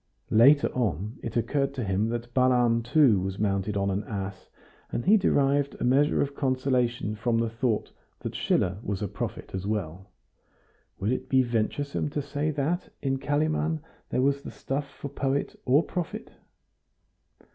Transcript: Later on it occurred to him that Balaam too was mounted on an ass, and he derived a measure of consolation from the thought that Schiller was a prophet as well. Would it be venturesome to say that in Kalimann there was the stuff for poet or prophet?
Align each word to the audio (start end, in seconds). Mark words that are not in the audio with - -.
Later 0.31 0.69
on 0.69 1.19
it 1.21 1.37
occurred 1.37 1.75
to 1.75 1.83
him 1.83 2.09
that 2.09 2.33
Balaam 2.33 2.81
too 2.81 3.19
was 3.19 3.37
mounted 3.37 3.77
on 3.77 3.91
an 3.91 4.03
ass, 4.05 4.49
and 4.91 5.05
he 5.05 5.15
derived 5.15 5.75
a 5.79 5.83
measure 5.83 6.23
of 6.23 6.33
consolation 6.33 7.13
from 7.13 7.37
the 7.37 7.51
thought 7.51 7.91
that 8.21 8.33
Schiller 8.33 8.79
was 8.81 9.03
a 9.03 9.07
prophet 9.07 9.51
as 9.53 9.67
well. 9.67 10.09
Would 10.97 11.11
it 11.11 11.29
be 11.29 11.43
venturesome 11.43 12.09
to 12.09 12.21
say 12.23 12.49
that 12.49 12.89
in 13.03 13.19
Kalimann 13.19 13.81
there 14.09 14.23
was 14.23 14.41
the 14.41 14.49
stuff 14.49 14.89
for 14.89 15.07
poet 15.07 15.55
or 15.65 15.83
prophet? 15.83 16.31